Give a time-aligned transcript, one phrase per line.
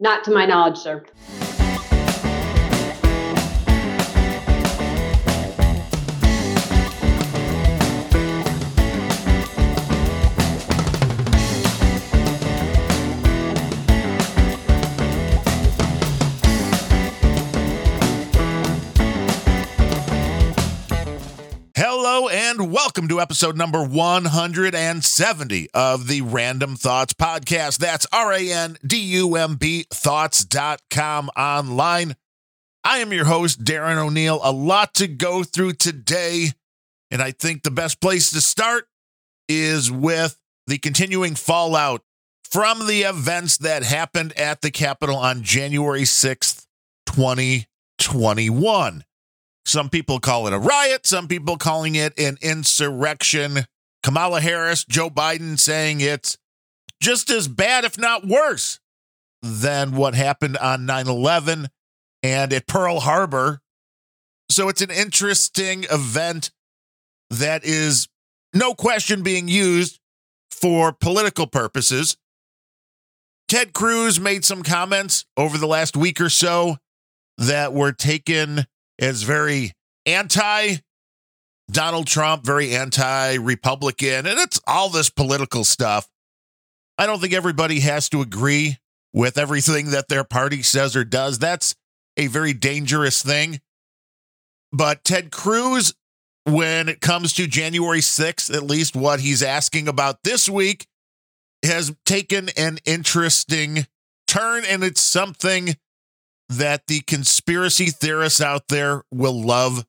[0.00, 1.04] Not to my knowledge, sir.
[22.56, 27.78] And welcome to episode number 170 of the Randumb Thoughts Podcast.
[27.78, 32.14] That's R A N D U M B thoughts.com online.
[32.84, 34.38] I am your host, Darren O'Neill.
[34.40, 36.50] A lot to go through today.
[37.10, 38.86] And I think the best place to start
[39.48, 42.02] is with the continuing fallout
[42.44, 46.66] from the events that happened at the Capitol on January 6th,
[47.06, 49.02] 2021.
[49.66, 53.66] Some people call it a riot, some people calling it an insurrection.
[54.02, 56.36] Kamala Harris, Joe Biden saying it's
[57.00, 58.80] just as bad, if not worse,
[59.42, 61.68] than what happened on 9 11
[62.22, 63.60] and at Pearl Harbor.
[64.50, 66.50] So it's an interesting event
[67.30, 68.08] that is
[68.52, 69.98] no question being used
[70.50, 72.16] for political purposes.
[73.48, 76.76] Ted Cruz made some comments over the last week or so
[77.36, 78.66] that were taken
[78.98, 79.72] as very
[80.06, 80.76] anti
[81.70, 86.08] Donald Trump, very anti Republican, and it's all this political stuff.
[86.98, 88.78] I don't think everybody has to agree
[89.12, 91.38] with everything that their party says or does.
[91.38, 91.74] That's
[92.16, 93.60] a very dangerous thing.
[94.72, 95.94] But Ted Cruz,
[96.44, 100.86] when it comes to January 6th, at least what he's asking about this week,
[101.64, 103.86] has taken an interesting
[104.26, 105.76] turn, and it's something
[106.58, 109.84] that the conspiracy theorists out there will love.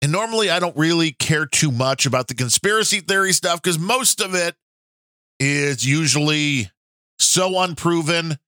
[0.00, 4.20] And normally I don't really care too much about the conspiracy theory stuff because most
[4.20, 4.56] of it
[5.38, 6.70] is usually
[7.18, 8.38] so unproven.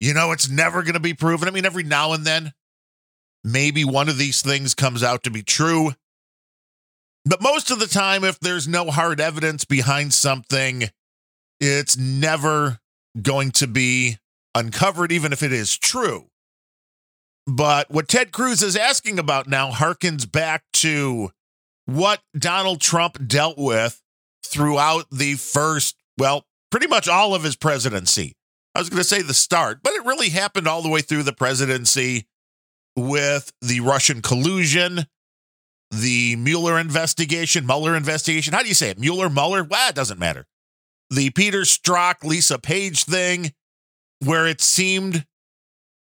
[0.00, 1.48] You know, it's never going to be proven.
[1.48, 2.52] I mean, every now and then,
[3.44, 5.92] maybe one of these things comes out to be true.
[7.24, 10.90] But most of the time, if there's no hard evidence behind something,
[11.60, 12.78] it's never
[13.20, 14.18] going to be
[14.54, 16.28] uncovered, even if it is true.
[17.46, 21.30] But what Ted Cruz is asking about now harkens back to
[21.84, 24.02] what Donald Trump dealt with
[24.44, 28.34] throughout the first, well, pretty much all of his presidency.
[28.74, 31.22] I was going to say the start, but it really happened all the way through
[31.22, 32.26] the presidency
[32.96, 35.06] with the Russian collusion,
[35.90, 38.52] the Mueller investigation, Mueller investigation.
[38.52, 38.98] How do you say it?
[38.98, 39.62] Mueller, Mueller?
[39.62, 40.46] Well, it doesn't matter.
[41.10, 43.52] The Peter Strzok, Lisa Page thing,
[44.24, 45.24] where it seemed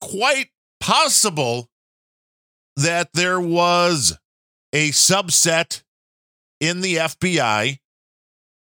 [0.01, 1.69] quite possible
[2.75, 4.17] that there was
[4.73, 5.84] a subset
[6.59, 7.79] in the FBI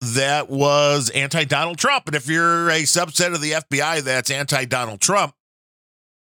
[0.00, 2.06] that was anti Donald Trump.
[2.06, 5.34] And if you're a subset of the FBI that's anti Donald Trump,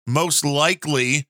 [0.07, 1.28] most likely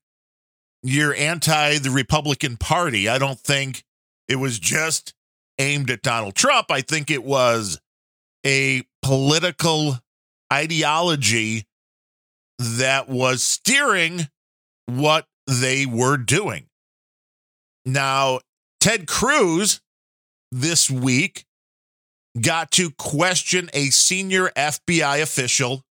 [0.83, 3.09] you're anti the Republican Party.
[3.09, 3.83] I don't think
[4.27, 5.13] it was just
[5.57, 6.69] aimed at Donald Trump.
[6.69, 7.79] I think it was
[8.45, 9.97] a political
[10.53, 11.65] ideology
[12.59, 14.29] that was steering
[14.85, 16.67] what they were doing.
[17.85, 18.39] Now,
[18.79, 19.81] Ted Cruz
[20.51, 21.45] this week
[22.39, 25.83] got to question a senior FBI official.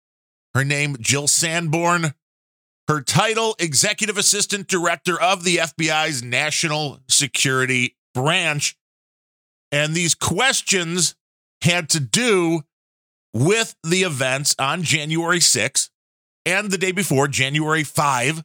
[0.55, 2.15] Her name, Jill Sanborn.
[2.87, 8.77] Her title, Executive Assistant Director of the FBI's National Security Branch.
[9.73, 11.17] And these questions
[11.63, 12.63] had to do
[13.33, 15.89] with the events on January 6th
[16.47, 18.45] and the day before, January 5,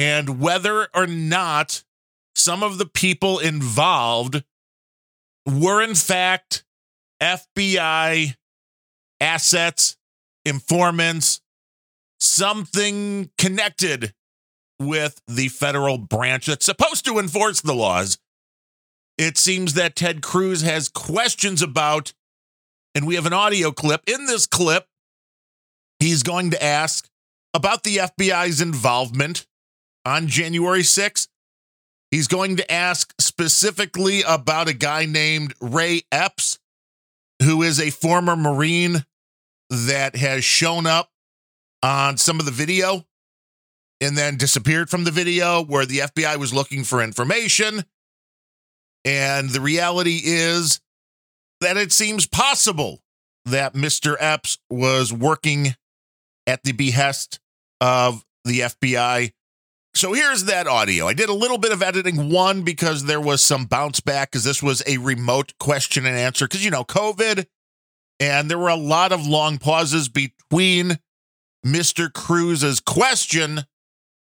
[0.00, 1.84] and whether or not
[2.34, 4.42] some of the people involved
[5.46, 6.64] were, in fact,
[7.22, 8.34] FBI
[9.20, 9.98] assets,
[10.46, 11.42] informants,
[12.18, 14.14] something connected
[14.78, 18.18] with the federal branch that's supposed to enforce the laws.
[19.18, 22.14] It seems that Ted Cruz has questions about,
[22.94, 24.00] and we have an audio clip.
[24.06, 24.86] In this clip,
[25.98, 27.06] he's going to ask
[27.52, 29.46] about the FBI's involvement
[30.04, 31.28] on January 6th.
[32.10, 36.58] He's going to ask specifically about a guy named Ray Epps,
[37.42, 39.04] who is a former Marine
[39.70, 41.10] that has shown up
[41.82, 43.06] on some of the video
[44.00, 47.84] and then disappeared from the video where the FBI was looking for information.
[49.04, 50.80] And the reality is
[51.60, 53.00] that it seems possible
[53.44, 54.16] that Mr.
[54.18, 55.76] Epps was working
[56.46, 57.38] at the behest
[57.80, 59.32] of the FBI
[59.94, 61.08] so here's that audio.
[61.08, 64.44] I did a little bit of editing, one, because there was some bounce back, because
[64.44, 67.46] this was a remote question and answer, because, you know, COVID,
[68.18, 70.98] and there were a lot of long pauses between
[71.66, 72.12] Mr.
[72.12, 73.60] Cruz's question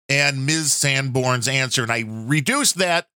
[0.10, 0.74] and Ms.
[0.74, 1.84] Sanborn's answer.
[1.84, 3.08] And I reduced that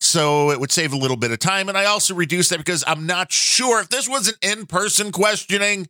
[0.00, 1.68] so it would save a little bit of time.
[1.68, 5.10] And I also reduced that because I'm not sure if this was an in person
[5.10, 5.88] questioning,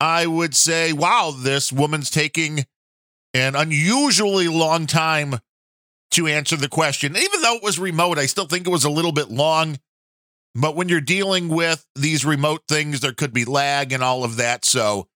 [0.00, 2.66] I would say, wow, this woman's taking
[3.34, 5.36] an unusually long time
[6.12, 7.16] to answer the question.
[7.16, 9.78] Even though it was remote, I still think it was a little bit long.
[10.54, 14.36] But when you're dealing with these remote things, there could be lag and all of
[14.36, 14.64] that.
[14.64, 15.06] So,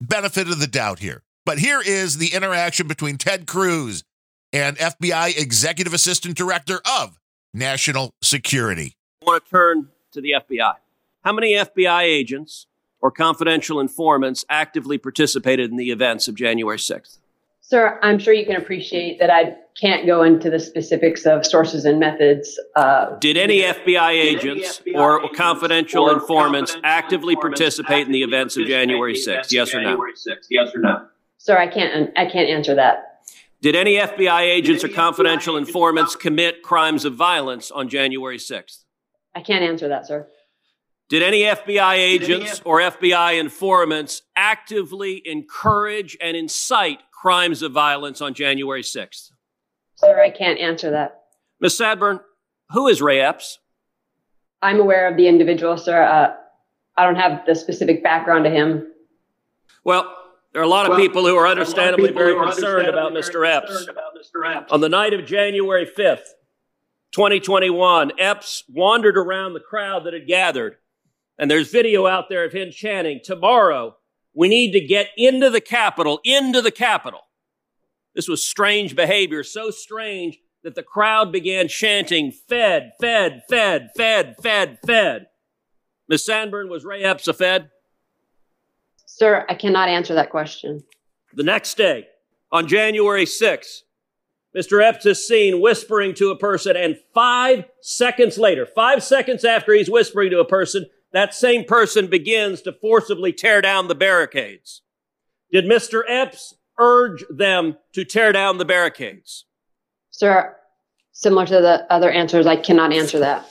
[0.00, 1.22] benefit of the doubt here.
[1.44, 4.04] But here is the interaction between Ted Cruz
[4.52, 7.18] and FBI Executive Assistant Director of
[7.52, 8.94] National Security.
[9.22, 10.74] I want to turn to the FBI.
[11.24, 12.66] How many FBI agents
[13.00, 17.18] or confidential informants actively participated in the events of January 6th?
[17.68, 21.84] Sir, I'm sure you can appreciate that I can't go into the specifics of sources
[21.84, 22.60] and methods.
[22.76, 27.58] Uh, did any FBI agents any FBI or agents confidential or informants confidential actively informants
[27.58, 29.50] participate in the events of January 6th?
[29.50, 29.96] Yes or no?
[29.96, 31.06] 6th, yes or no?
[31.38, 32.16] Sir, I can't.
[32.16, 33.24] I can't answer that.
[33.60, 38.84] Did any FBI agents or confidential informants commit crimes of violence on January 6th?
[39.34, 40.28] I can't answer that, sir.
[41.08, 48.34] Did any FBI agents or FBI informants actively encourage and incite crimes of violence on
[48.34, 49.30] January 6th?
[49.96, 51.22] Sir, I can't answer that.
[51.60, 51.78] Ms.
[51.78, 52.20] Sanborn,
[52.70, 53.58] who is Ray Epps?
[54.62, 56.02] I'm aware of the individual, sir.
[56.02, 56.34] Uh,
[56.96, 58.92] I don't have the specific background to him.
[59.84, 60.12] Well,
[60.52, 63.46] there are a lot of well, people who are understandably very concerned about Mr.
[63.46, 63.88] Epps.
[64.70, 66.24] On the night of January 5th,
[67.12, 70.76] 2021, Epps wandered around the crowd that had gathered.
[71.38, 73.95] And there's video out there of him chanting, Tomorrow,
[74.36, 77.22] we need to get into the Capitol, into the Capitol.
[78.14, 84.36] This was strange behavior, so strange that the crowd began chanting, Fed, Fed, Fed, Fed,
[84.42, 85.26] Fed, Fed.
[86.08, 87.70] Miss Sanborn, was Ray Epps a Fed?
[89.06, 90.84] Sir, I cannot answer that question.
[91.34, 92.06] The next day,
[92.52, 93.80] on January 6th,
[94.56, 94.82] Mr.
[94.82, 99.90] Epps is seen whispering to a person, and five seconds later, five seconds after he's
[99.90, 100.86] whispering to a person,
[101.16, 104.82] that same person begins to forcibly tear down the barricades.
[105.50, 106.02] Did Mr.
[106.06, 109.46] Epps urge them to tear down the barricades?
[110.10, 110.54] Sir,
[111.12, 113.46] similar to the other answers, I cannot answer that.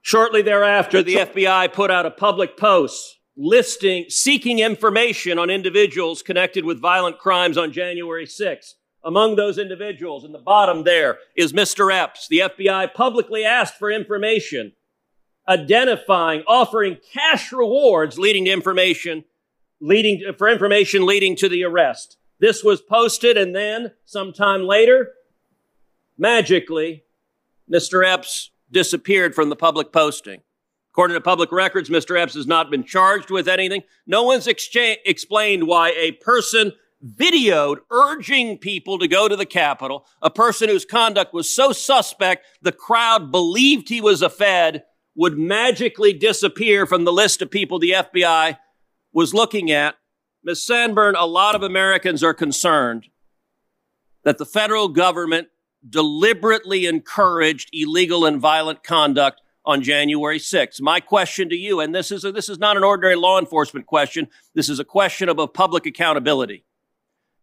[0.00, 6.64] Shortly thereafter, the FBI put out a public post listing, seeking information on individuals connected
[6.64, 8.72] with violent crimes on January 6th.
[9.04, 11.92] Among those individuals, in the bottom there, is Mr.
[11.94, 12.26] Epps.
[12.28, 14.72] The FBI publicly asked for information
[15.48, 19.24] identifying, offering cash rewards leading to information,
[19.80, 22.16] leading to, for information leading to the arrest.
[22.38, 25.12] This was posted, and then sometime later,
[26.18, 27.04] magically,
[27.70, 28.06] Mr.
[28.06, 30.40] Epps disappeared from the public posting.
[30.92, 32.20] According to public records, Mr.
[32.20, 33.82] Epps has not been charged with anything.
[34.06, 36.72] No one's explained why a person
[37.04, 42.46] videoed urging people to go to the Capitol, a person whose conduct was so suspect
[42.60, 47.78] the crowd believed he was a Fed, would magically disappear from the list of people
[47.78, 48.58] the FBI
[49.12, 49.96] was looking at.
[50.44, 50.64] Ms.
[50.64, 53.06] Sanborn, a lot of Americans are concerned
[54.24, 55.48] that the federal government
[55.88, 60.80] deliberately encouraged illegal and violent conduct on January 6th.
[60.80, 63.86] My question to you, and this is, a, this is not an ordinary law enforcement
[63.86, 66.64] question, this is a question of public accountability.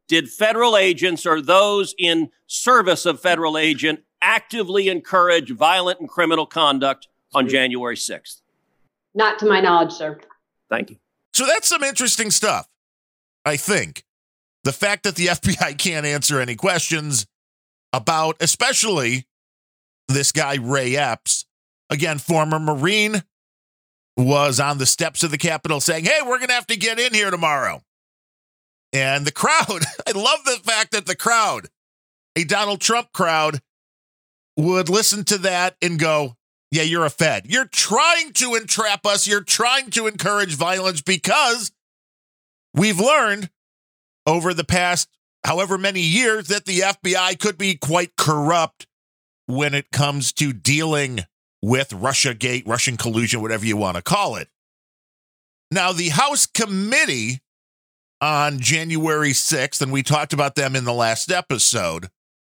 [0.07, 6.45] Did federal agents or those in service of federal agent actively encourage violent and criminal
[6.45, 8.41] conduct on January 6th?
[9.13, 10.19] Not to my knowledge, sir.
[10.69, 10.97] Thank you.
[11.33, 12.67] So that's some interesting stuff,
[13.45, 14.03] I think.
[14.63, 17.25] The fact that the FBI can't answer any questions
[17.93, 19.25] about, especially
[20.07, 21.45] this guy, Ray Epps,
[21.89, 23.23] again, former Marine,
[24.17, 26.99] was on the steps of the Capitol saying, Hey, we're going to have to get
[26.99, 27.81] in here tomorrow.
[28.91, 31.67] And the crowd, I love the fact that the crowd,
[32.35, 33.61] a Donald Trump crowd,
[34.57, 36.35] would listen to that and go,
[36.71, 37.45] yeah, you're a Fed.
[37.47, 39.27] You're trying to entrap us.
[39.27, 41.71] You're trying to encourage violence because
[42.73, 43.49] we've learned
[44.27, 45.09] over the past
[45.43, 48.85] however many years that the FBI could be quite corrupt
[49.47, 51.21] when it comes to dealing
[51.61, 54.47] with Russia Gate, Russian collusion, whatever you want to call it.
[55.71, 57.41] Now, the House committee
[58.21, 62.09] on January 6th, and we talked about them in the last episode,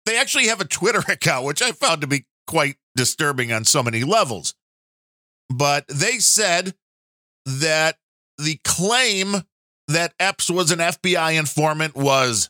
[0.05, 3.83] they actually have a Twitter account, which I found to be quite disturbing on so
[3.83, 4.53] many levels.
[5.49, 6.75] But they said
[7.45, 7.97] that
[8.37, 9.43] the claim
[9.87, 12.49] that Epps was an FBI informant was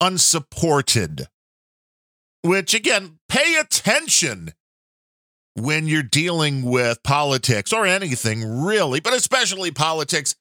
[0.00, 1.28] unsupported.
[2.42, 4.52] Which, again, pay attention
[5.54, 10.36] when you're dealing with politics or anything really, but especially politics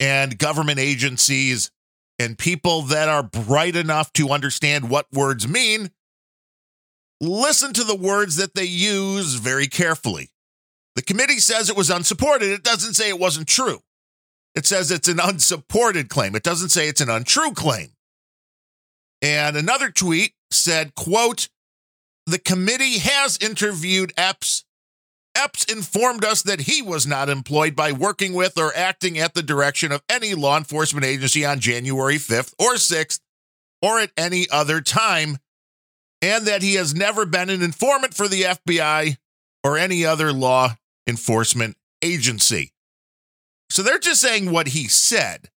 [0.00, 1.70] and government agencies
[2.18, 5.90] and people that are bright enough to understand what words mean
[7.24, 10.30] listen to the words that they use very carefully.
[10.96, 12.50] The committee says it was unsupported.
[12.50, 13.80] It doesn't say it wasn't true.
[14.54, 16.36] It says it's an unsupported claim.
[16.36, 17.88] It doesn't say it's an untrue claim.
[19.20, 21.48] And another tweet said, quote,
[22.26, 24.64] the committee has interviewed Epps.
[25.34, 29.42] Epps informed us that he was not employed by working with or acting at the
[29.42, 33.18] direction of any law enforcement agency on January 5th or 6th
[33.82, 35.38] or at any other time,
[36.24, 39.16] and that he has never been an informant for the FBI
[39.62, 40.74] or any other law
[41.06, 42.72] enforcement agency.
[43.68, 45.50] So they're just saying what he said.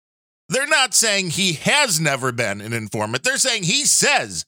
[0.49, 3.23] They're not saying he has never been an informant.
[3.23, 4.44] They're saying he says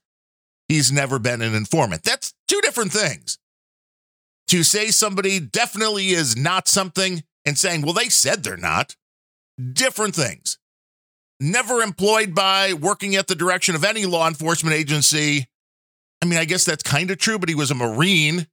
[0.69, 2.03] he's never been an informant.
[2.03, 3.39] That's two different things.
[4.49, 8.97] To say somebody definitely is not something and saying, well, they said they're not,
[9.73, 10.59] different things.
[11.41, 15.47] Never employed by working at the direction of any law enforcement agency.
[16.21, 18.47] I mean, I guess that's kind of true, but he was a Marine.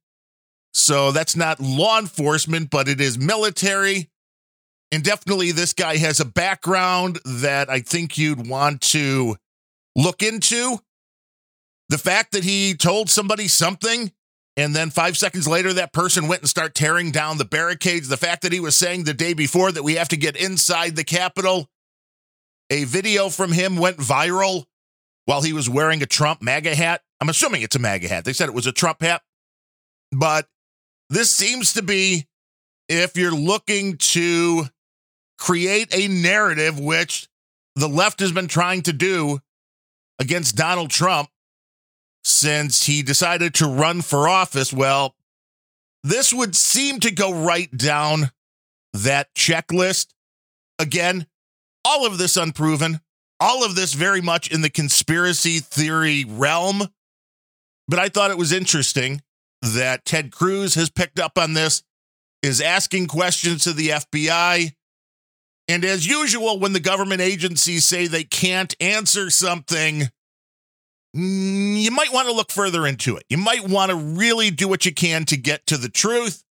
[0.72, 4.10] So that's not law enforcement, but it is military.
[4.92, 9.36] And definitely, this guy has a background that I think you'd want to
[9.96, 10.78] look into.
[11.88, 14.12] The fact that he told somebody something
[14.56, 18.08] and then five seconds later, that person went and started tearing down the barricades.
[18.08, 20.96] The fact that he was saying the day before that we have to get inside
[20.96, 21.68] the Capitol.
[22.70, 24.64] A video from him went viral
[25.26, 27.02] while he was wearing a Trump MAGA hat.
[27.20, 28.24] I'm assuming it's a MAGA hat.
[28.24, 29.22] They said it was a Trump hat.
[30.12, 30.48] But
[31.10, 32.26] this seems to be
[32.88, 34.64] if you're looking to
[35.38, 37.28] create a narrative, which
[37.74, 39.40] the left has been trying to do
[40.18, 41.28] against Donald Trump
[42.24, 44.72] since he decided to run for office.
[44.72, 45.14] Well,
[46.02, 48.30] this would seem to go right down
[48.92, 50.08] that checklist.
[50.78, 51.26] Again,
[51.84, 53.00] all of this unproven,
[53.38, 56.88] all of this very much in the conspiracy theory realm.
[57.88, 59.22] But I thought it was interesting
[59.62, 61.82] that Ted Cruz has picked up on this,
[62.42, 64.72] is asking questions to the FBI.
[65.68, 70.08] And as usual, when the government agencies say they can't answer something,
[71.16, 73.24] Mm, you might want to look further into it.
[73.30, 76.44] You might want to really do what you can to get to the truth.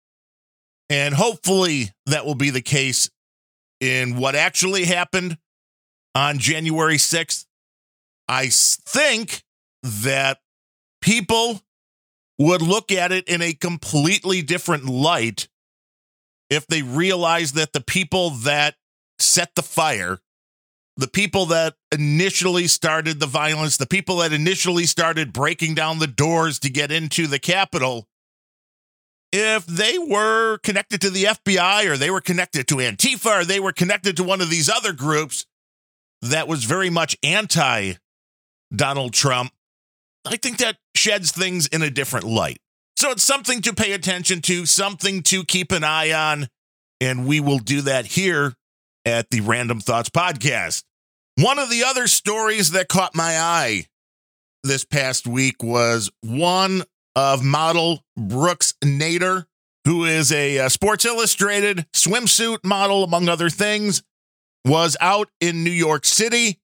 [0.89, 3.11] And hopefully that will be the case
[3.81, 5.39] in what actually happened
[6.15, 7.47] on January 6th.
[8.29, 9.43] I think
[9.83, 10.39] that
[11.03, 11.61] people
[12.39, 15.49] would look at it in a completely different light
[16.49, 18.77] if they realized that the people that
[19.19, 20.19] set the fire
[20.97, 26.07] the people that initially started the violence, the people that initially started breaking down the
[26.07, 28.07] doors to get into the Capitol,
[29.33, 33.61] if they were connected to the FBI or they were connected to Antifa or they
[33.61, 35.47] were connected to one of these other groups
[36.21, 37.95] that was very much anti
[38.75, 39.53] Donald Trump,
[40.25, 42.59] I think that sheds things in a different light.
[42.97, 46.49] So it's something to pay attention to, something to keep an eye on.
[47.01, 48.55] And we will do that here
[49.05, 50.85] at the Randumb Thoughts Podcast.
[51.37, 53.87] One of the other stories that caught my eye
[54.63, 56.85] this past week was one
[57.17, 59.47] of model Brooks Nader,
[59.85, 64.03] who is a, uh, Sports Illustrated swimsuit model, among other things,
[64.65, 66.61] was out in New York City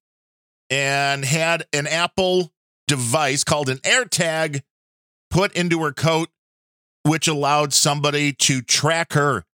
[0.71, 2.53] and had an Apple
[2.88, 4.62] device called an AirTag
[5.30, 6.30] put into her coat,
[7.04, 9.45] which allowed somebody to track her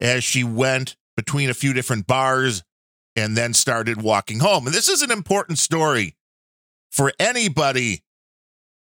[0.00, 2.62] as she went between a few different bars
[3.14, 4.66] and then started walking home.
[4.66, 6.16] And this is an important story
[6.90, 8.02] for anybody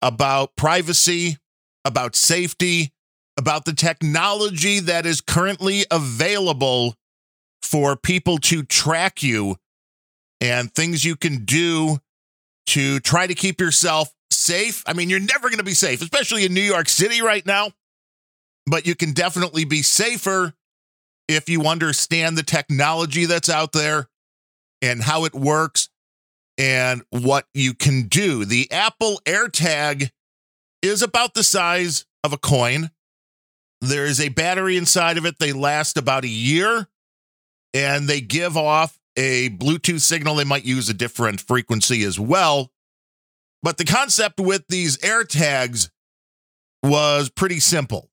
[0.02, 1.38] about privacy,
[1.86, 2.92] about safety,
[3.38, 6.96] about the technology that is currently available
[7.62, 9.58] for people to track you
[10.40, 12.00] and things you can do
[12.72, 14.82] to try to keep yourself safe.
[14.88, 17.72] I mean, you're never going to be safe, especially in New York City right now,
[18.66, 20.54] but you can definitely be safer
[21.28, 24.08] if you understand the technology that's out there
[24.82, 25.90] and how it works
[26.58, 28.46] and what you can do.
[28.46, 30.10] The Apple AirTag
[30.82, 32.90] is about the size of a coin.
[33.82, 35.40] There is a battery inside of it.
[35.40, 36.88] They last about a year
[37.74, 40.36] and they give off a Bluetooth signal.
[40.36, 42.72] They might use a different frequency as well.
[43.64, 45.90] But the concept with these AirTags
[46.84, 48.10] was pretty simple.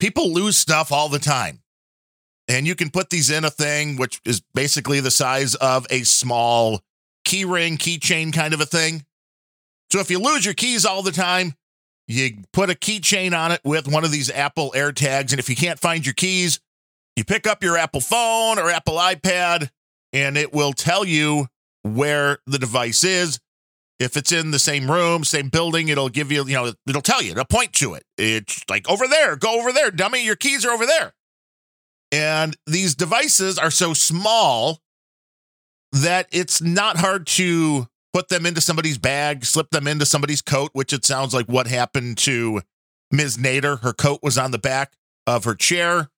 [0.00, 1.60] People lose stuff all the time.
[2.48, 6.02] And you can put these in a thing which is basically the size of a
[6.02, 6.82] small
[7.24, 9.04] key ring, keychain kind of a thing.
[9.92, 11.54] So if you lose your keys all the time,
[12.08, 15.30] you put a keychain on it with one of these Apple AirTags.
[15.30, 16.58] And if you can't find your keys,
[17.14, 19.70] you pick up your Apple phone or Apple iPad,
[20.12, 21.46] and it will tell you
[21.82, 23.40] where the device is.
[23.98, 27.22] If it's in the same room, same building, it'll give you, you know, it'll tell
[27.22, 28.04] you, it'll point to it.
[28.16, 31.12] It's like over there, go over there, dummy, your keys are over there.
[32.10, 34.80] And these devices are so small
[35.92, 40.70] that it's not hard to put them into somebody's bag, slip them into somebody's coat,
[40.72, 42.62] which it sounds like what happened to
[43.10, 43.36] Ms.
[43.36, 43.80] Nader.
[43.80, 44.94] Her coat was on the back
[45.26, 46.08] of her chair.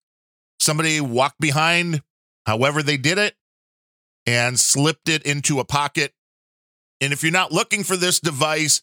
[0.60, 2.02] Somebody walked behind,
[2.46, 3.34] however they did it,
[4.26, 6.12] and slipped it into a pocket.
[7.00, 8.82] And if you're not looking for this device,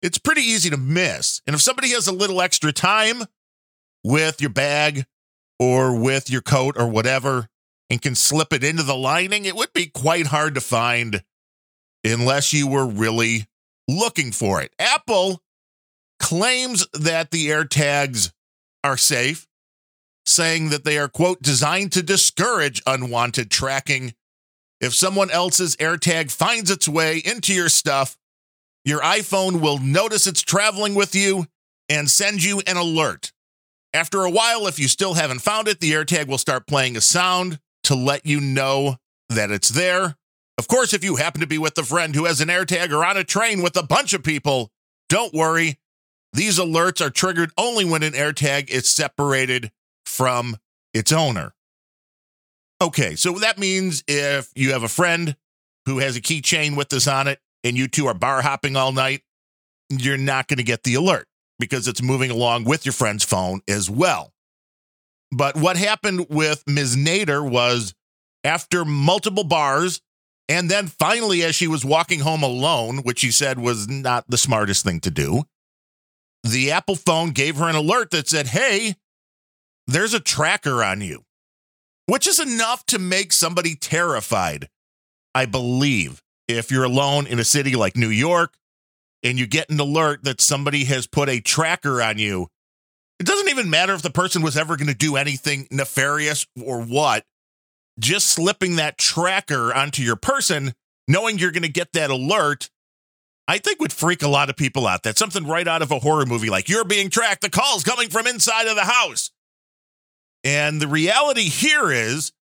[0.00, 1.42] it's pretty easy to miss.
[1.46, 3.24] And if somebody has a little extra time
[4.04, 5.04] with your bag
[5.58, 7.48] or with your coat or whatever
[7.90, 11.22] and can slip it into the lining, it would be quite hard to find
[12.04, 13.46] unless you were really
[13.88, 14.72] looking for it.
[14.78, 15.42] Apple
[16.20, 18.32] claims that the AirTags
[18.84, 19.46] are safe,
[20.24, 24.14] saying that they are, quote, designed to discourage unwanted tracking.
[24.80, 28.16] If someone else's AirTag finds its way into your stuff,
[28.84, 31.46] your iPhone will notice it's traveling with you
[31.88, 33.32] and send you an alert.
[33.92, 37.00] After a while, if you still haven't found it, the AirTag will start playing a
[37.00, 38.96] sound to let you know
[39.28, 40.16] that it's there.
[40.58, 43.04] Of course, if you happen to be with a friend who has an AirTag or
[43.04, 44.70] on a train with a bunch of people,
[45.08, 45.78] don't worry.
[46.32, 49.70] These alerts are triggered only when an AirTag is separated
[50.04, 50.56] from
[50.92, 51.54] its owner.
[52.80, 55.36] Okay, so that means if you have a friend
[55.86, 58.92] who has a keychain with this on it and you two are bar hopping all
[58.92, 59.22] night,
[59.90, 61.26] you're not going to get the alert
[61.58, 64.32] because it's moving along with your friend's phone as well.
[65.32, 66.96] But what happened with Ms.
[66.96, 67.94] Nader was
[68.44, 70.00] after multiple bars,
[70.48, 74.38] and then finally, as she was walking home alone, which she said was not the
[74.38, 75.42] smartest thing to do,
[76.44, 78.94] the Apple phone gave her an alert that said, Hey,
[79.86, 81.24] there's a tracker on you,
[82.08, 84.68] which is enough to make somebody terrified,
[85.34, 86.22] I believe.
[86.48, 88.54] If you're alone in a city like New York
[89.22, 92.48] and you get an alert that somebody has put a tracker on you,
[93.20, 96.80] it doesn't even matter if the person was ever going to do anything nefarious or
[96.80, 97.24] what.
[98.00, 100.72] Just slipping that tracker onto your person,
[101.06, 102.70] knowing you're going to get that alert,
[103.46, 105.02] I think would freak a lot of people out.
[105.02, 108.08] That's something right out of a horror movie like you're being tracked, the call's coming
[108.08, 109.30] from inside of the house.
[110.44, 112.32] And the reality here is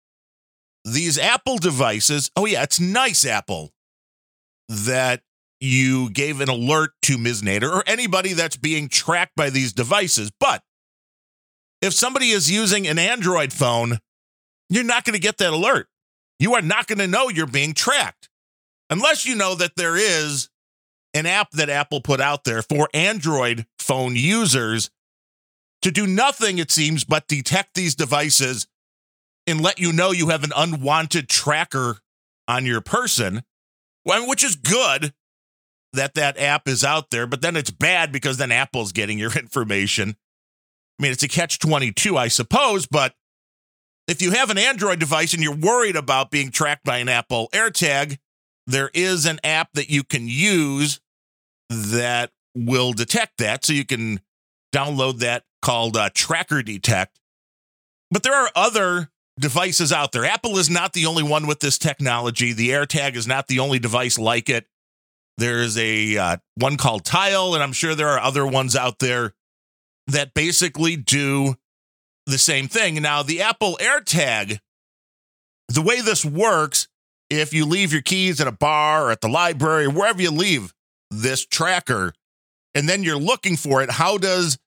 [0.84, 3.72] these Apple devices, oh, yeah, it's nice, Apple,
[4.68, 5.22] that
[5.60, 7.42] you gave an alert to Ms.
[7.42, 10.30] Nader or anybody that's being tracked by these devices.
[10.38, 10.62] But
[11.80, 13.98] if somebody is using an Android phone,
[14.68, 15.88] you're not going to get that alert.
[16.38, 18.28] You are not going to know you're being tracked
[18.90, 20.50] unless you know that there is
[21.14, 24.90] an app that Apple put out there for Android phone users
[25.82, 28.66] to do nothing, it seems, but detect these devices
[29.46, 31.98] and let you know you have an unwanted tracker
[32.48, 33.42] on your person,
[34.04, 35.12] which is good
[35.92, 39.32] that that app is out there, but then it's bad because then Apple's getting your
[39.38, 40.16] information.
[40.98, 43.14] I mean, it's a catch 22, I suppose, but
[44.08, 47.48] if you have an Android device and you're worried about being tracked by an Apple
[47.52, 48.18] AirTag,
[48.66, 51.00] there is an app that you can use
[51.68, 53.64] that will detect that.
[53.64, 54.20] So you can
[54.72, 57.18] download that called uh, Tracker Detect.
[58.12, 60.24] But there are other devices out there.
[60.24, 62.52] Apple is not the only one with this technology.
[62.52, 64.68] The AirTag is not the only device like it.
[65.38, 69.34] There's a uh, one called Tile, and I'm sure there are other ones out there
[70.06, 71.56] that basically do
[72.26, 73.02] the same thing.
[73.02, 74.60] Now, the Apple AirTag,
[75.68, 76.86] the way this works,
[77.28, 80.72] if you leave your keys at a bar or at the library, wherever you leave
[81.10, 82.12] this tracker,
[82.72, 84.58] and then you're looking for it, how does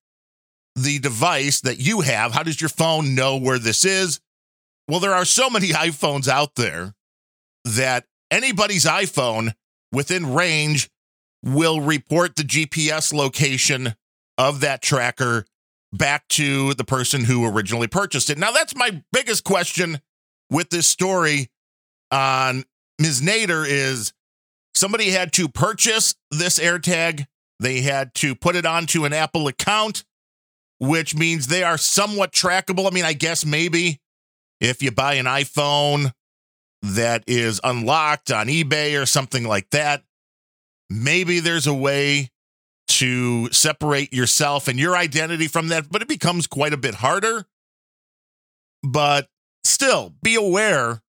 [0.81, 4.19] the device that you have, how does your phone know where this is?
[4.87, 6.93] Well, there are so many iPhones out there
[7.65, 9.53] that anybody's iPhone
[9.91, 10.89] within range
[11.43, 13.95] will report the GPS location
[14.37, 15.45] of that tracker
[15.91, 18.37] back to the person who originally purchased it.
[18.37, 19.99] Now, that's my biggest question
[20.49, 21.49] with this story
[22.11, 22.63] on
[22.99, 23.21] Ms.
[23.21, 24.13] Nader is
[24.75, 27.25] somebody had to purchase this AirTag.
[27.59, 30.03] They had to put it onto an Apple account,
[30.79, 32.87] which means they are somewhat trackable.
[32.87, 33.99] I mean, I guess maybe
[34.59, 36.13] if you buy an iPhone
[36.81, 40.03] that is unlocked on eBay or something like that,
[40.89, 42.29] maybe there's a way
[42.87, 47.45] to separate yourself and your identity from that, but it becomes quite a bit harder.
[48.81, 49.27] But
[49.63, 51.01] still, be aware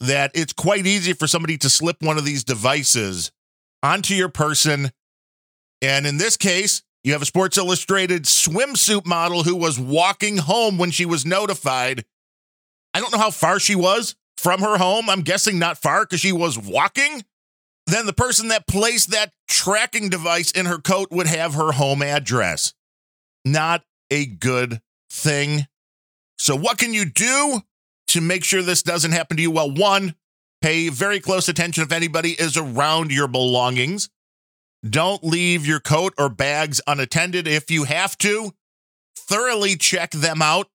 [0.00, 3.32] that it's quite easy for somebody to slip one of these devices
[3.82, 4.90] onto your person.
[5.82, 10.78] And in this case, you have a Sports Illustrated swimsuit model who was walking home
[10.78, 12.04] when she was notified.
[12.94, 15.08] I don't know how far she was from her home.
[15.08, 17.24] I'm guessing not far because she was walking
[17.88, 22.02] then the person that placed that tracking device in her coat would have her home
[22.02, 22.74] address.
[23.46, 25.66] Not a good thing.
[26.36, 27.62] So, what can you do
[28.08, 29.50] to make sure this doesn't happen to you?
[29.50, 30.14] Well, one,
[30.60, 34.10] pay very close attention if anybody is around your belongings.
[34.88, 37.48] Don't leave your coat or bags unattended.
[37.48, 38.52] If you have to,
[39.16, 40.68] thoroughly check them out.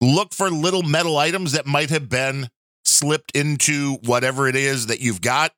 [0.00, 2.48] Look for little metal items that might have been
[2.84, 5.52] slipped into whatever it is that you've got.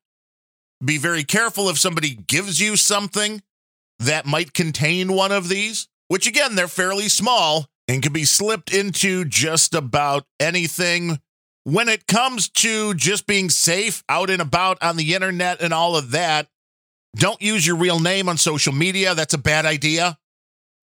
[0.85, 3.42] Be very careful if somebody gives you something
[4.01, 8.73] that might contain one of these, which again, they're fairly small and can be slipped
[8.73, 11.21] into just about anything.
[11.64, 15.97] When it comes to just being safe out and about on the internet and all
[15.97, 16.49] of that,
[17.16, 19.14] don't use your real name on social media.
[19.14, 20.18] That's a bad idea.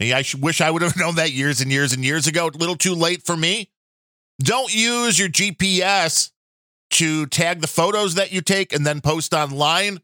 [0.01, 2.47] I wish I would have known that years and years and years ago.
[2.47, 3.69] A little too late for me.
[4.41, 6.31] Don't use your GPS
[6.91, 9.99] to tag the photos that you take and then post online.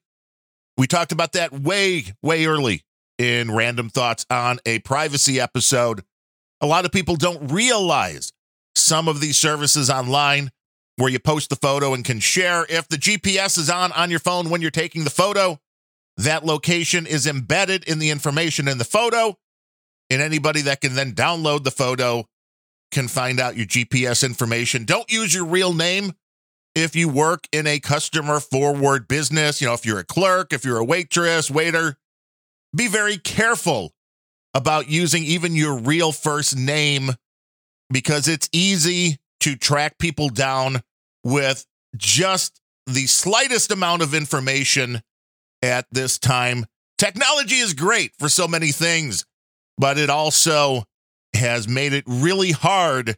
[0.78, 2.84] We talked about that way, way early
[3.18, 6.04] in Randumb Thoughts on a privacy episode.
[6.60, 8.34] A lot of people don't realize
[8.76, 10.52] some of these services online
[10.98, 12.66] where you post the photo and can share.
[12.70, 15.60] If the GPS is on on your phone when you're taking the photo,
[16.18, 19.38] that location is embedded in the information in the photo.
[20.10, 22.26] And anybody that can then download the photo
[22.92, 24.86] can find out your GPS information.
[24.86, 26.14] Don't use your real name
[26.76, 29.62] if you work in a customer forward business.
[29.62, 31.98] You know, if you're a clerk, if you're a waitress, waiter,
[32.76, 33.94] be very careful
[34.54, 37.12] about using even your real first name
[37.90, 40.82] because it's easy to track people down
[41.24, 41.66] with
[41.98, 45.02] just the slightest amount of information
[45.66, 46.66] at this time.
[46.98, 49.26] Technology is great for so many things,
[49.78, 50.84] but it also
[51.34, 53.18] has made it really hard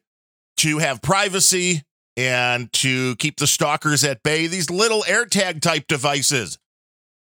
[0.57, 1.83] to have privacy
[2.15, 4.47] and to keep the stalkers at bay.
[4.47, 6.57] These little AirTag type devices.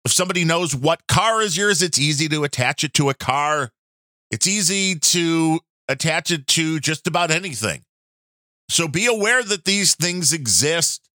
[0.04, 3.72] If somebody knows what car is yours, it's easy to attach it to a car.
[4.30, 7.82] It's easy to attach it to just about anything.
[8.70, 11.07] So be aware that these things exist.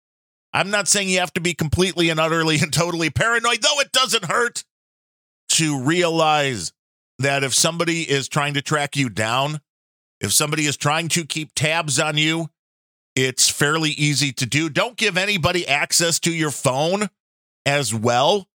[0.54, 3.92] I'm not saying you have to be completely and utterly and totally paranoid, though it
[3.92, 4.63] doesn't hurt
[5.50, 6.74] to realize
[7.20, 9.62] that if somebody is trying to track you down,
[10.20, 12.50] if somebody is trying to keep tabs on you,
[13.16, 14.70] it's fairly easy to do.
[14.70, 17.10] Don't give anybody access to your phone
[17.66, 18.48] as well,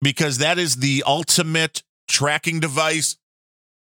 [0.00, 3.16] because that is the ultimate tracking device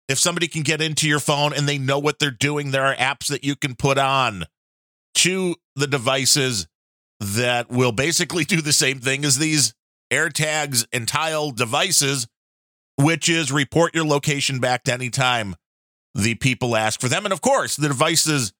[0.09, 2.95] if somebody can get into your phone and they know what they're doing, there are
[2.97, 4.45] apps that you can put on
[5.15, 6.67] to the devices
[7.23, 9.75] that will basically do the same thing as these
[10.13, 12.27] AirTags and Tile devices,
[12.97, 15.55] which is report your location back to any time
[16.15, 17.25] the people ask for them.
[17.25, 18.53] And of course, the devices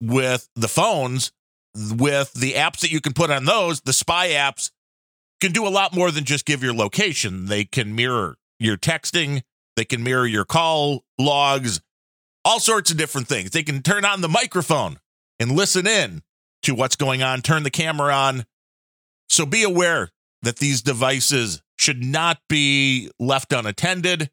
[0.00, 1.32] with the phones,
[1.74, 4.70] with the apps that you can put on those, the spy apps
[5.40, 7.46] can do a lot more than just give your location.
[7.46, 9.42] They can mirror your texting,
[9.74, 11.80] they can mirror your call logs,
[12.44, 13.50] all sorts of different things.
[13.50, 14.98] They can turn on the microphone
[15.38, 16.22] and listen in
[16.66, 18.44] to what's going on, turn the camera on.
[19.28, 20.10] So be aware
[20.42, 24.30] that these devices should not be left unattended.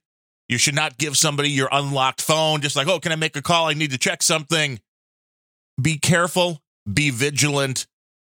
[0.49, 3.41] You should not give somebody your unlocked phone just like, oh, can I make a
[3.41, 3.67] call?
[3.67, 4.79] I need to check something.
[5.81, 7.87] Be careful, be vigilant,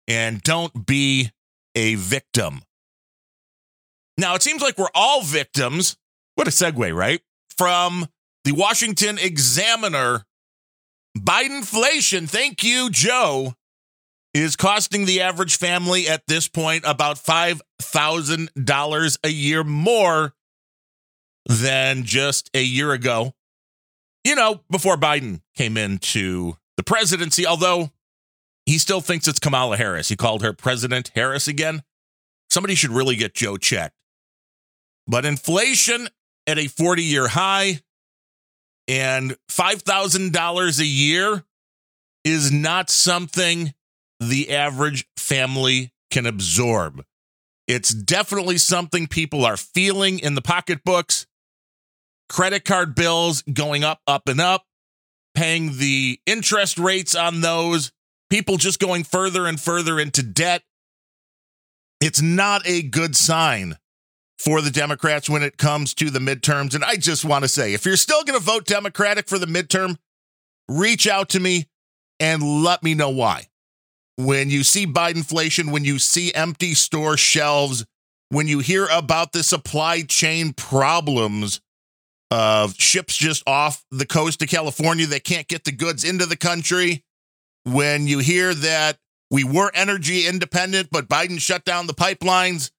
[0.08, 1.32] and don't be
[1.74, 2.62] a victim.
[4.18, 5.98] Now, it seems like we're all victims
[6.36, 7.22] what a segue, right?
[7.58, 8.08] From
[8.44, 10.26] the Washington Examiner,
[11.18, 13.56] Bidenflation, thank you, Joe,
[14.36, 20.34] is costing the average family at this point about $5,000 a year more
[21.46, 23.34] than just a year ago.
[24.26, 27.92] You know, before Biden came into the presidency, although
[28.66, 30.10] he still thinks it's Kamala Harris.
[30.10, 31.84] He called her President Harris again.
[32.50, 33.96] Somebody should really get Joe checked.
[35.08, 36.10] But inflation
[36.46, 37.80] at a 40 year high,
[38.88, 41.44] and $5,000 a year
[42.24, 43.74] is not something
[44.20, 47.04] the average family can absorb.
[47.68, 51.26] It's definitely something people are feeling in the pocketbooks.
[52.30, 54.66] Credit card bills going up, up, and up,
[55.36, 57.92] paying the interest rates on those,
[58.30, 60.64] people just going further and further into debt.
[62.02, 63.78] It's not a good sign
[64.38, 66.76] for the Democrats when it comes to the midterms.
[66.76, 69.46] And I just want to say if you're still going to vote Democratic for the
[69.46, 69.98] midterm,
[70.68, 71.68] reach out to me
[72.20, 73.48] and let me know why.
[74.18, 77.86] When you see Bidenflation, when you see empty store shelves,
[78.30, 81.62] when you hear about the supply chain problems
[82.32, 86.38] of ships just off the coast of California that can't get the goods into the
[86.38, 87.04] country,
[87.64, 88.98] when you hear that
[89.30, 92.72] we were energy independent, but Biden shut down the pipelines,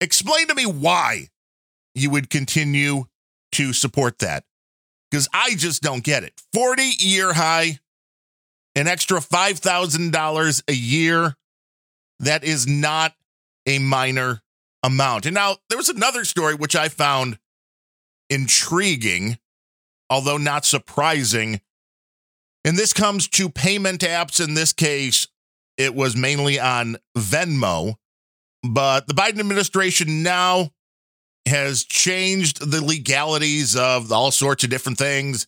[0.00, 1.28] Explain to me why
[1.94, 3.04] you would continue
[3.52, 4.44] to support that.
[5.10, 6.40] Because I just don't get it.
[6.54, 7.80] 40 year high,
[8.74, 11.36] an extra $5,000 a year.
[12.20, 13.14] That is not
[13.66, 14.42] a minor
[14.82, 15.26] amount.
[15.26, 17.38] And now there was another story which I found
[18.28, 19.38] intriguing,
[20.08, 21.60] although not surprising.
[22.64, 24.42] And this comes to payment apps.
[24.42, 25.28] In this case,
[25.76, 27.94] it was mainly on Venmo.
[28.62, 30.70] But the Biden administration now
[31.46, 35.46] has changed the legalities of all sorts of different things.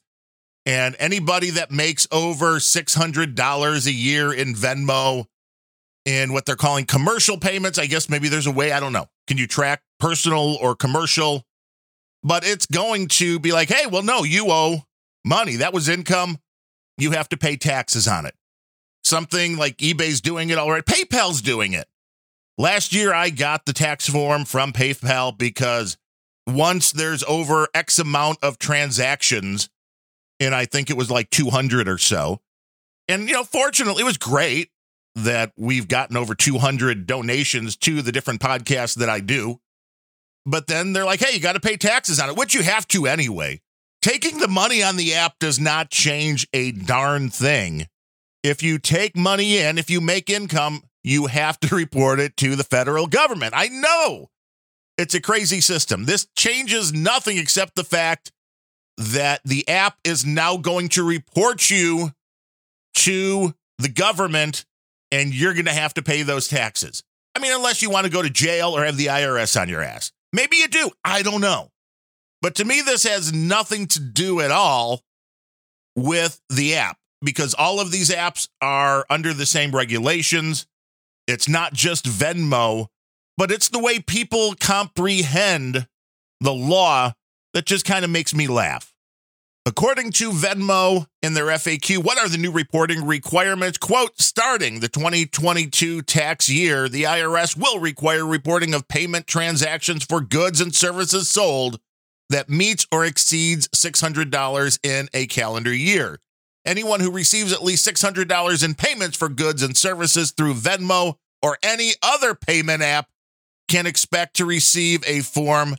[0.65, 5.27] And anybody that makes over $600 a year in Venmo
[6.05, 9.09] in what they're calling commercial payments, I guess maybe there's a way, I don't know.
[9.27, 11.45] Can you track personal or commercial?
[12.23, 14.85] But it's going to be like, hey, well, no, you owe
[15.25, 15.57] money.
[15.57, 16.39] That was income.
[16.97, 18.35] You have to pay taxes on it.
[19.03, 21.89] Something like eBay's doing it already, PayPal's doing it.
[22.57, 25.97] Last year, I got the tax form from PayPal because
[26.47, 29.69] once there's over X amount of transactions,
[30.43, 32.41] and I think it was like 200 or so.
[33.09, 34.71] And, you know, fortunately, it was great
[35.15, 39.61] that we've gotten over 200 donations to the different podcasts that I do.
[40.47, 42.89] But then they're like, hey, you got to pay taxes on it, which you have
[42.89, 43.61] to anyway.
[44.01, 47.87] Taking the money on the app does not change a darn thing.
[48.43, 52.57] If you take money in, if you make income, you have to report it to
[52.57, 53.53] the federal government.
[53.55, 54.31] I know
[54.99, 56.05] it's a crazy system.
[56.05, 58.33] This changes nothing except the fact
[58.97, 62.13] that the app is now going to report you
[62.95, 64.65] to the government
[65.11, 67.03] and you're going to have to pay those taxes.
[67.35, 69.83] I mean, unless you want to go to jail or have the IRS on your
[69.83, 70.13] ass.
[70.33, 70.91] Maybe you do.
[71.05, 71.71] I don't know.
[72.41, 75.03] But to me, this has nothing to do at all
[75.95, 80.67] with the app because all of these apps are under the same regulations.
[81.29, 82.89] It's not just Venmo,
[83.37, 85.87] but it's the way people comprehend
[86.41, 87.13] the law
[87.55, 88.93] that just kind of makes me laugh.
[89.65, 93.79] According to Venmo in their FAQ, what are the new reporting requirements?
[93.79, 100.21] Quote, starting the 2022 tax year, the IRS will require reporting of payment transactions for
[100.21, 101.79] goods and services sold
[102.29, 106.19] that meets or exceeds $600 in a calendar year.
[106.65, 111.57] Anyone who receives at least $600 in payments for goods and services through Venmo or
[111.63, 113.09] any other payment app
[113.69, 115.77] can expect to receive a Form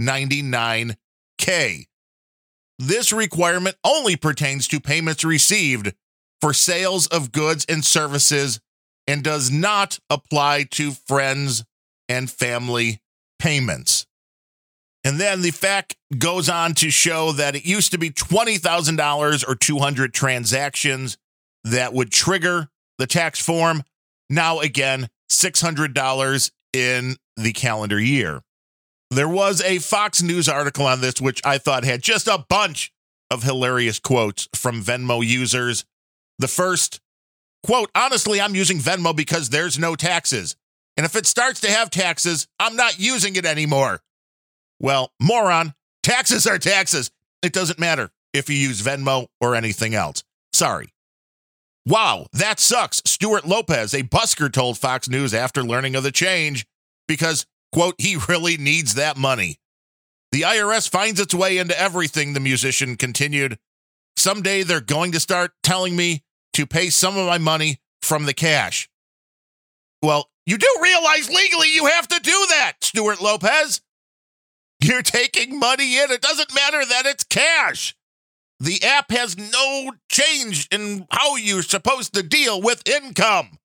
[0.00, 1.86] 1099K.
[2.78, 5.94] This requirement only pertains to payments received
[6.40, 8.60] for sales of goods and services
[9.06, 11.64] and does not apply to friends
[12.08, 13.00] and family
[13.38, 14.06] payments.
[15.04, 19.54] And then the fact goes on to show that it used to be $20,000 or
[19.54, 21.18] 200 transactions
[21.64, 23.82] that would trigger the tax form.
[24.30, 28.42] Now, again, $600 in the calendar year.
[29.12, 32.94] There was a Fox News article on this, which I thought had just a bunch
[33.30, 35.84] of hilarious quotes from Venmo users.
[36.38, 36.98] The first
[37.62, 40.56] quote Honestly, I'm using Venmo because there's no taxes.
[40.96, 44.00] And if it starts to have taxes, I'm not using it anymore.
[44.80, 47.10] Well, moron, taxes are taxes.
[47.42, 50.24] It doesn't matter if you use Venmo or anything else.
[50.54, 50.88] Sorry.
[51.84, 53.02] Wow, that sucks.
[53.04, 56.64] Stuart Lopez, a busker, told Fox News after learning of the change
[57.06, 59.58] because, quote, he really needs that money.
[60.30, 63.58] The IRS finds its way into everything, the musician continued.
[64.16, 66.22] Someday they're going to start telling me
[66.54, 68.88] to pay some of my money from the cash.
[70.02, 73.80] Well, you do realize legally you have to do that, Stuart Lopez.
[74.82, 76.10] You're taking money in.
[76.10, 77.94] It doesn't matter that it's cash.
[78.58, 83.58] The app has no change in how you're supposed to deal with income.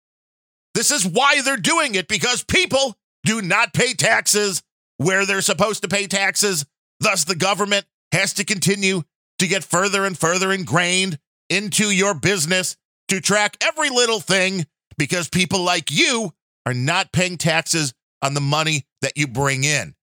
[0.73, 2.95] This is why they're doing it because people
[3.27, 4.63] do not pay taxes
[4.95, 6.65] where they're supposed to pay taxes.
[7.01, 9.03] Thus, the government has to continue
[9.39, 12.77] to get further and further ingrained into your business
[13.09, 14.65] to track every little thing
[14.97, 16.31] because people like you
[16.65, 19.93] are not paying taxes on the money that you bring in.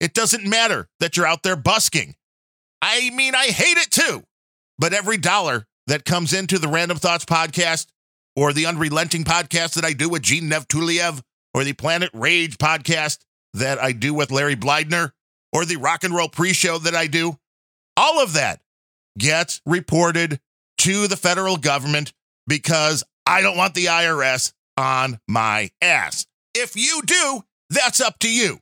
[0.00, 2.14] It doesn't matter that you're out there busking.
[2.80, 4.22] I mean, I hate it too.
[4.78, 7.88] But every dollar that comes into the Randumb Thoughts podcast
[8.36, 11.20] or the Unrelenting podcast that I do with Gene Nevtuliev
[11.54, 13.18] or the Planet Rage podcast
[13.54, 15.12] that I do with Larry Blydner
[15.52, 17.36] or the Rock and Roll pre show that I do,
[17.96, 18.60] all of that
[19.18, 20.40] gets reported
[20.78, 22.12] to the federal government
[22.46, 26.26] because I don't want the IRS on my ass.
[26.54, 28.60] If you do, that's up to you.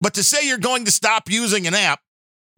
[0.00, 2.00] But to say you're going to stop using an app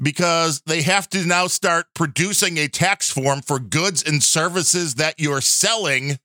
[0.00, 5.16] because they have to now start producing a tax form for goods and services that
[5.18, 6.18] you're selling,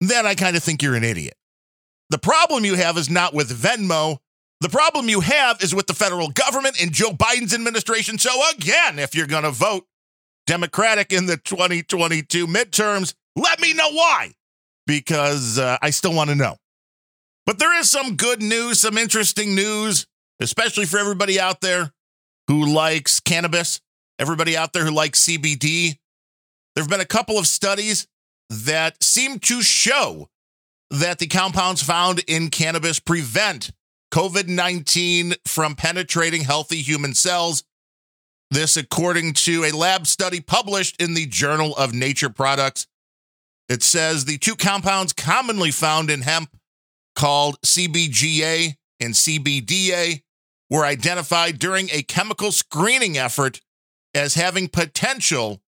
[0.00, 1.36] then I kind of think you're an idiot.
[2.10, 4.18] The problem you have is not with Venmo,
[4.60, 8.18] The problem you have is with the federal government and Joe Biden's administration.
[8.18, 9.86] So, again, if you're going to vote
[10.46, 14.32] Democratic in the 2022 midterms, let me know why,
[14.86, 16.56] because uh, I still want to know.
[17.44, 20.06] But there is some good news, some interesting news,
[20.40, 21.92] especially for everybody out there
[22.48, 23.80] who likes cannabis,
[24.18, 25.98] everybody out there who likes CBD.
[26.74, 28.06] There have been a couple of studies
[28.48, 30.28] that seem to show
[30.90, 33.70] that the compounds found in cannabis prevent
[34.12, 37.64] COVID 19 from penetrating healthy human cells.
[38.50, 42.86] This, according to a lab study published in the Journal of Nature Products.
[43.68, 46.56] It says the two compounds commonly found in hemp,
[47.16, 50.22] called CBGA and CBDA,
[50.70, 53.60] were identified during a chemical screening effort
[54.14, 55.60] as having potential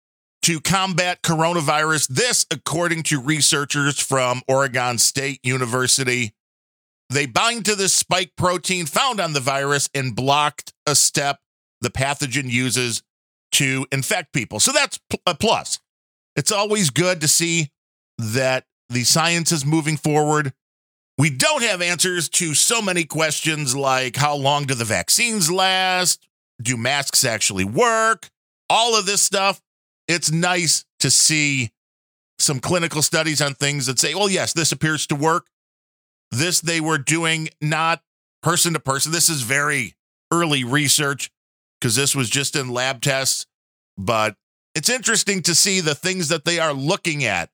[0.48, 2.08] to combat coronavirus.
[2.08, 6.32] This, according to researchers from Oregon State University.
[7.10, 11.40] They bind to the spike protein found on the virus and blocked a step
[11.82, 13.02] the pathogen uses
[13.52, 14.58] to infect people.
[14.58, 15.80] So that's a plus.
[16.34, 17.70] It's always good to see
[18.16, 20.54] that the science is moving forward.
[21.18, 26.26] We don't have answers to so many questions like how long do the vaccines last?
[26.62, 28.30] Do masks actually work?
[28.70, 29.60] All of this stuff.
[30.08, 31.70] It's nice to see
[32.38, 35.46] some clinical studies on things that say, well, yes, this appears to work.
[36.30, 38.02] This they were doing not
[38.42, 39.12] person to person.
[39.12, 39.94] This is very
[40.30, 41.30] early research
[41.80, 43.46] because this was just in lab tests.
[43.96, 44.36] But
[44.74, 47.50] it's interesting to see the things that they are looking at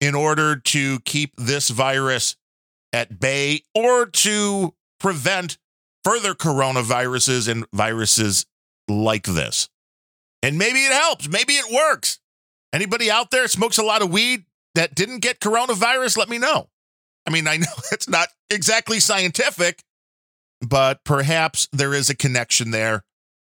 [0.00, 2.36] in order to keep this virus
[2.92, 5.58] at bay or to prevent
[6.04, 8.46] further coronaviruses and viruses
[8.88, 9.68] like this.
[10.42, 11.28] And maybe it helps.
[11.28, 12.18] Maybe it works.
[12.72, 16.16] Anybody out there smokes a lot of weed that didn't get coronavirus?
[16.16, 16.68] Let me know.
[17.26, 19.82] I mean, I know it's not exactly scientific,
[20.60, 23.02] but perhaps there is a connection there,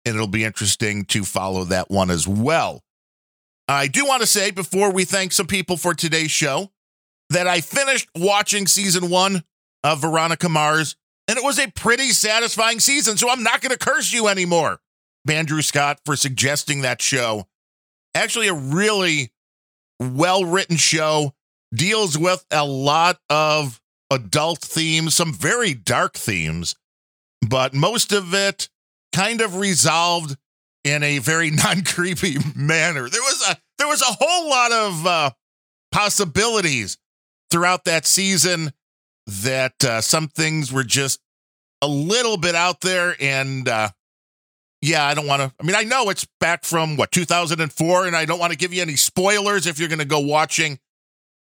[0.06, 2.84] and it'll be interesting to follow that one as well.
[3.68, 6.72] I do want to say before we thank some people for today's show
[7.30, 9.44] that I finished watching season one
[9.84, 10.96] of Veronica Mars,
[11.28, 13.18] and it was a pretty satisfying season.
[13.18, 14.80] So I'm not going to curse you anymore,
[15.28, 17.48] Andrew Scott, for suggesting that show.
[18.16, 19.32] Actually, a really
[20.00, 21.34] well written show
[21.74, 23.80] deals with a lot of
[24.12, 26.76] adult themes, some very dark themes,
[27.48, 28.70] but most of it
[29.14, 30.38] kind of resolved
[30.84, 33.10] in a very non-creepy manner.
[33.10, 35.32] There was a there was a whole lot of uh,
[35.92, 36.98] possibilities
[37.50, 38.72] throughout that season
[39.28, 41.20] that uh, some things were just
[41.82, 43.90] a little bit out there and uh,
[44.82, 45.52] yeah, I don't want to.
[45.60, 48.74] I mean, I know it's back from what 2004, and I don't want to give
[48.74, 50.80] you any spoilers if you're going to go watching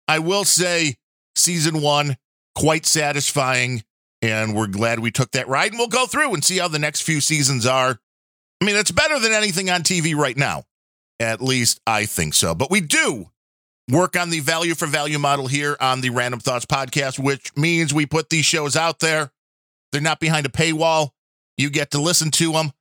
[0.08, 0.96] I will say
[1.34, 2.16] season one,
[2.54, 3.82] quite satisfying.
[4.22, 5.72] And we're glad we took that ride.
[5.72, 7.98] And we'll go through and see how the next few seasons are.
[8.60, 10.64] I mean, it's better than anything on TV right now.
[11.20, 12.54] At least I think so.
[12.54, 13.30] But we do
[13.90, 17.92] work on the value for value model here on the Randumb Thoughts podcast, which means
[17.92, 19.30] we put these shows out there.
[19.92, 21.10] They're not behind a paywall.
[21.56, 22.72] You get to listen to them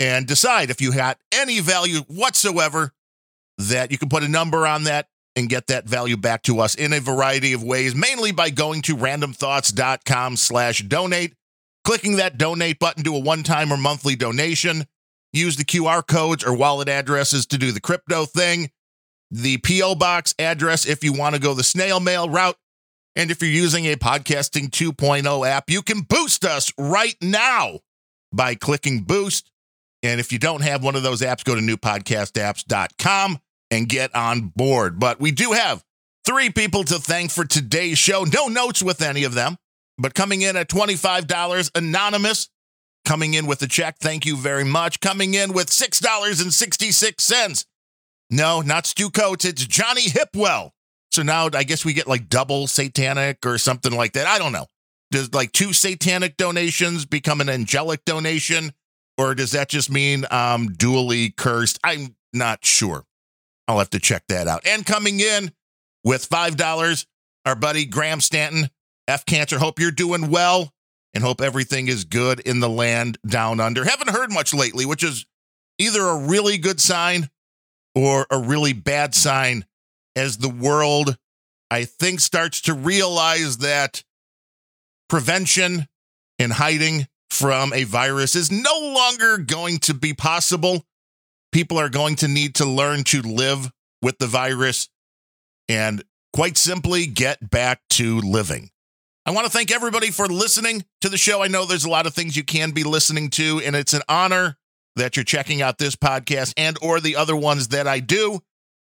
[0.00, 2.92] and decide if you had any value whatsoever
[3.58, 6.74] that you can put a number on that and get that value back to us
[6.74, 11.34] in a variety of ways, mainly by going to randumbthoughts.com slash donate,
[11.84, 14.86] clicking that donate button to a one-time or monthly donation.
[15.32, 18.70] Use the QR codes or wallet addresses to do the crypto thing.
[19.30, 19.96] The P.O.
[19.96, 22.56] box address if you want to go the snail mail route.
[23.14, 27.80] And if you're using a podcasting 2.0 app, you can boost us right now
[28.32, 29.50] by clicking boost.
[30.02, 33.38] And if you don't have one of those apps, go to newpodcastapps.com
[33.70, 34.98] and get on board.
[34.98, 35.82] But we do have
[36.24, 38.24] three people to thank for today's show.
[38.24, 39.56] No notes with any of them,
[39.98, 42.48] but coming in at $25 anonymous.
[43.04, 44.98] Coming in with a check, thank you very much.
[44.98, 47.64] Coming in with $6.66.
[48.30, 50.70] No, not Stu Coates, it's Johnny Hipwell.
[51.12, 54.26] So now I guess we get like double satanic or something like that.
[54.26, 54.66] I don't know.
[55.12, 58.72] Does like two satanic donations become an angelic donation?
[59.18, 61.78] Or does that just mean I'm dually cursed?
[61.82, 63.04] I'm not sure.
[63.68, 64.66] I'll have to check that out.
[64.66, 65.52] And coming in
[66.04, 67.06] with $5,
[67.46, 68.70] our buddy Graham Stanton,
[69.08, 69.58] F Cancer.
[69.58, 70.72] Hope you're doing well
[71.14, 73.84] and hope everything is good in the land down under.
[73.84, 75.24] Haven't heard much lately, which is
[75.78, 77.30] either a really good sign
[77.94, 79.64] or a really bad sign
[80.14, 81.16] as the world,
[81.70, 84.02] I think, starts to realize that
[85.08, 85.86] prevention
[86.38, 90.84] and hiding from a virus is no longer going to be possible
[91.56, 93.72] people are going to need to learn to live
[94.02, 94.90] with the virus
[95.70, 96.04] and
[96.34, 98.68] quite simply get back to living.
[99.24, 101.42] I want to thank everybody for listening to the show.
[101.42, 104.02] I know there's a lot of things you can be listening to, and it's an
[104.06, 104.58] honor
[104.96, 108.32] that you're checking out this podcast and or the other ones that I do.
[108.32, 108.40] You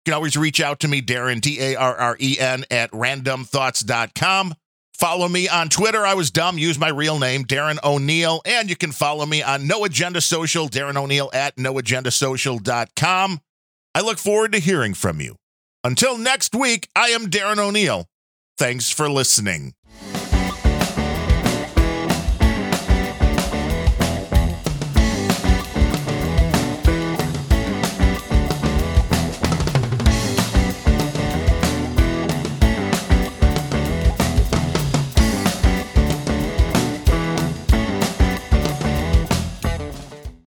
[0.03, 4.55] can always reach out to me, Darren, D-A-R-R-E-N, at randumbthoughts.com.
[4.97, 6.05] Follow me on Twitter.
[6.05, 6.57] I was dumb.
[6.57, 8.41] Use my real name, Darren O'Neill.
[8.45, 13.41] And you can follow me on No Agenda Social, Darren O'Neill at noagendasocial.com.
[13.93, 15.35] I look forward to hearing from you.
[15.83, 18.07] Until next week, I am Darren O'Neill.
[18.57, 19.73] Thanks for listening.